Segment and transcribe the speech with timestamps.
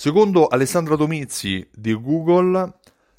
[0.00, 2.74] Secondo Alessandra Domizzi di Google,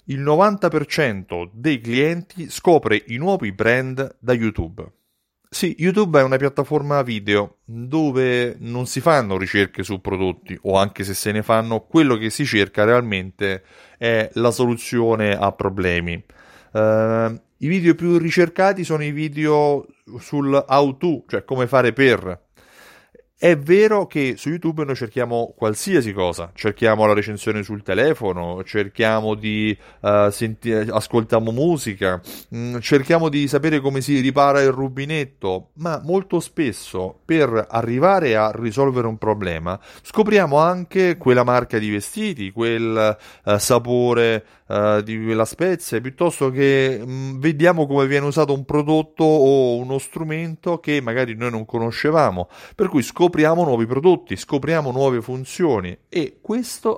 [0.06, 4.90] il 90% dei clienti scopre i nuovi brand da YouTube.
[5.50, 11.04] Sì, YouTube è una piattaforma video dove non si fanno ricerche su prodotti o anche
[11.04, 13.62] se se ne fanno, quello che si cerca realmente
[13.98, 16.14] è la soluzione a problemi.
[16.72, 16.80] Uh,
[17.58, 19.86] I video più ricercati sono i video
[20.18, 22.48] sul how to, cioè come fare per,
[23.42, 29.34] è vero che su YouTube noi cerchiamo qualsiasi cosa, cerchiamo la recensione sul telefono, cerchiamo
[29.34, 35.70] di uh, senti- ascoltiamo musica, mh, mm, cerchiamo di sapere come si ripara il rubinetto,
[35.76, 42.52] ma molto spesso per arrivare a risolvere un problema scopriamo anche quella marca di vestiti,
[42.52, 48.52] quel uh, sapore uh, di quella spezia, piuttosto che mh, mm, vediamo come viene usato
[48.52, 53.86] un prodotto o uno strumento che magari noi non conoscevamo, per cui scopriamo scopriamo nuovi
[53.86, 56.40] prodotti, scopriamo nuove funzioni e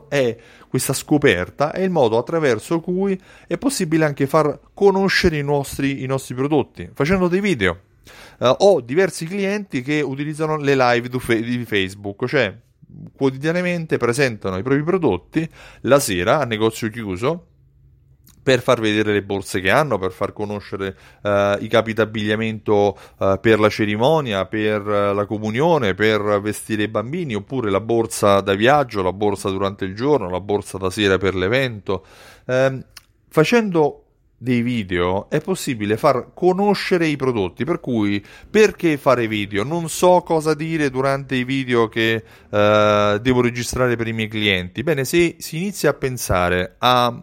[0.08, 0.38] è,
[0.70, 6.06] questa scoperta è il modo attraverso cui è possibile anche far conoscere i nostri, i
[6.06, 7.80] nostri prodotti, facendo dei video.
[8.40, 12.58] Uh, ho diversi clienti che utilizzano le live di Facebook, cioè
[13.14, 15.48] quotidianamente presentano i propri prodotti
[15.82, 17.48] la sera a negozio chiuso
[18.44, 21.30] per far vedere le borse che hanno, per far conoscere uh,
[21.60, 27.36] i capi d'abbigliamento uh, per la cerimonia, per uh, la comunione, per vestire i bambini,
[27.36, 31.36] oppure la borsa da viaggio, la borsa durante il giorno, la borsa da sera per
[31.36, 32.06] l'evento.
[32.46, 32.84] Ehm,
[33.30, 34.06] facendo
[34.42, 40.24] dei video è possibile far conoscere i prodotti per cui perché fare video non so
[40.26, 45.58] cosa dire durante i video che devo registrare per i miei clienti bene se si
[45.58, 47.22] inizia a pensare a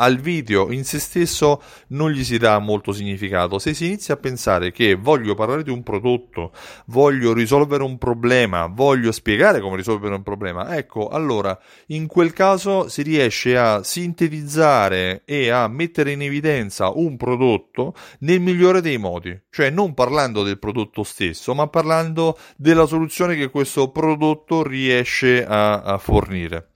[0.00, 3.58] al video in se stesso non gli si dà molto significato.
[3.58, 6.52] Se si inizia a pensare che voglio parlare di un prodotto,
[6.86, 11.58] voglio risolvere un problema, voglio spiegare come risolvere un problema, ecco, allora
[11.88, 18.40] in quel caso si riesce a sintetizzare e a mettere in evidenza un prodotto nel
[18.40, 23.90] migliore dei modi, cioè non parlando del prodotto stesso, ma parlando della soluzione che questo
[23.90, 26.70] prodotto riesce a, a fornire.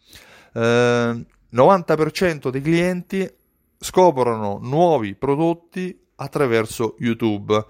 [0.55, 3.31] Uh, 90% dei clienti
[3.79, 7.65] scoprono nuovi prodotti attraverso YouTube.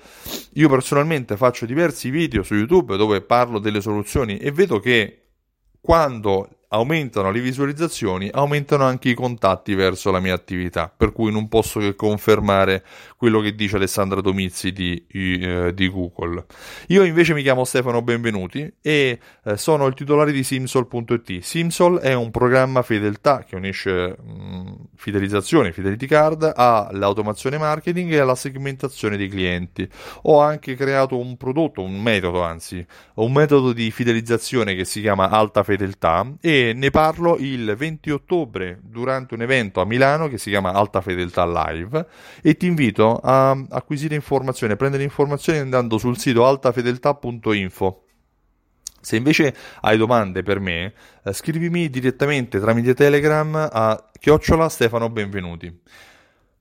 [0.55, 5.19] Io personalmente faccio diversi video su YouTube dove parlo delle soluzioni e vedo che
[5.81, 11.49] quando aumentano le visualizzazioni, aumentano anche i contatti verso la mia attività, per cui non
[11.49, 12.83] posso che confermare
[13.17, 16.45] quello che dice Alessandra Domizzi di, eh, di Google.
[16.89, 21.41] Io invece mi chiamo Stefano Benvenuti e eh, sono il titolare di Simsol.it.
[21.41, 28.35] Simsol è un programma fedeltà che unisce mh, fidelizzazione, fidelity card all'automazione marketing e alla
[28.35, 29.87] segmentazione dei clienti.
[30.23, 32.85] Ho anche creato un prodotto, un metodo anzi,
[33.15, 36.27] un metodo di fidelizzazione che si chiama Alta Fedeltà
[36.73, 41.45] ne parlo il 20 ottobre durante un evento a Milano che si chiama Alta Fedeltà
[41.45, 42.07] Live
[42.41, 48.05] e ti invito a acquisire informazioni, a prendere informazioni andando sul sito altafedeltà.info.
[49.01, 50.95] Se invece hai domande per me,
[51.25, 55.81] eh, scrivimi direttamente tramite Telegram a chiocciola Stefano Benvenuti.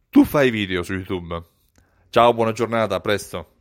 [0.10, 1.40] Tu fai video su YouTube.
[2.10, 3.61] Ciao, buona giornata, a presto.